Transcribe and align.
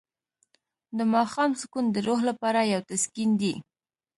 د 0.97 0.99
ماښام 1.13 1.51
سکون 1.61 1.85
د 1.91 1.97
روح 2.07 2.19
لپاره 2.29 2.69
یو 2.73 2.81
تسکین 2.89 3.29
دی. 3.41 3.53